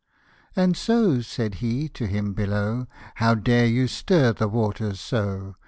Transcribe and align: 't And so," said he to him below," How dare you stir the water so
't 0.55 0.59
And 0.63 0.75
so," 0.75 1.21
said 1.21 1.53
he 1.67 1.87
to 1.89 2.07
him 2.07 2.33
below," 2.33 2.87
How 3.21 3.35
dare 3.35 3.67
you 3.67 3.87
stir 3.87 4.33
the 4.33 4.47
water 4.47 4.95
so 4.95 5.57